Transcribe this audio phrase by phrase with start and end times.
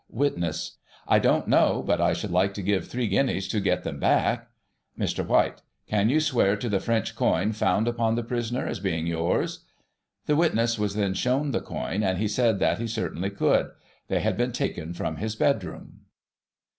[0.09, 3.99] Witness: I don't know; but I should like to give three guineas to get them
[3.99, 4.49] back.
[4.97, 5.23] Mr.
[5.23, 9.63] White: Can you swear to the French coin found upon the prisoner as being yours?
[10.25, 13.69] The witness was then shown the coin, and he said that he certainly could.
[14.07, 15.99] They had been taken from his bed room.